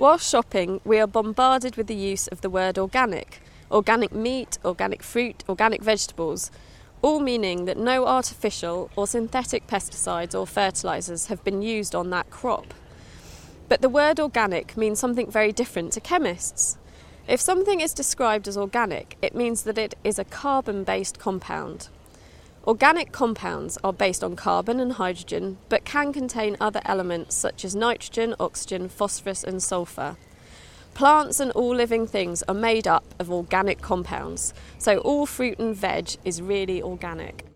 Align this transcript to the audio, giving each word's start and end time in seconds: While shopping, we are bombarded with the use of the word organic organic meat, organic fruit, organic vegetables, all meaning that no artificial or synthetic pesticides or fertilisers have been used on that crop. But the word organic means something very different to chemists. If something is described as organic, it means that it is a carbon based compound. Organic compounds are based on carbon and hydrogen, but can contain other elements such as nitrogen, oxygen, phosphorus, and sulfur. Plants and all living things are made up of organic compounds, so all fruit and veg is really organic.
While 0.00 0.16
shopping, 0.16 0.80
we 0.82 0.98
are 0.98 1.06
bombarded 1.06 1.76
with 1.76 1.86
the 1.86 1.94
use 1.94 2.26
of 2.28 2.40
the 2.40 2.48
word 2.48 2.78
organic 2.78 3.42
organic 3.70 4.12
meat, 4.12 4.56
organic 4.64 5.02
fruit, 5.02 5.44
organic 5.46 5.82
vegetables, 5.82 6.50
all 7.02 7.20
meaning 7.20 7.66
that 7.66 7.76
no 7.76 8.06
artificial 8.06 8.90
or 8.96 9.06
synthetic 9.06 9.66
pesticides 9.66 10.34
or 10.34 10.46
fertilisers 10.46 11.26
have 11.26 11.44
been 11.44 11.60
used 11.60 11.94
on 11.94 12.08
that 12.08 12.30
crop. 12.30 12.72
But 13.68 13.82
the 13.82 13.90
word 13.90 14.18
organic 14.18 14.74
means 14.74 14.98
something 14.98 15.30
very 15.30 15.52
different 15.52 15.92
to 15.92 16.00
chemists. 16.00 16.78
If 17.28 17.38
something 17.38 17.82
is 17.82 17.92
described 17.92 18.48
as 18.48 18.56
organic, 18.56 19.18
it 19.20 19.34
means 19.34 19.64
that 19.64 19.76
it 19.76 19.96
is 20.02 20.18
a 20.18 20.24
carbon 20.24 20.82
based 20.82 21.18
compound. 21.18 21.90
Organic 22.70 23.10
compounds 23.10 23.78
are 23.82 23.92
based 23.92 24.22
on 24.22 24.36
carbon 24.36 24.78
and 24.78 24.92
hydrogen, 24.92 25.58
but 25.68 25.84
can 25.84 26.12
contain 26.12 26.56
other 26.60 26.80
elements 26.84 27.34
such 27.34 27.64
as 27.64 27.74
nitrogen, 27.74 28.32
oxygen, 28.38 28.88
phosphorus, 28.88 29.42
and 29.42 29.60
sulfur. 29.60 30.16
Plants 30.94 31.40
and 31.40 31.50
all 31.50 31.74
living 31.74 32.06
things 32.06 32.44
are 32.44 32.54
made 32.54 32.86
up 32.86 33.02
of 33.18 33.28
organic 33.28 33.80
compounds, 33.80 34.54
so 34.78 34.98
all 34.98 35.26
fruit 35.26 35.58
and 35.58 35.74
veg 35.74 36.10
is 36.24 36.40
really 36.40 36.80
organic. 36.80 37.44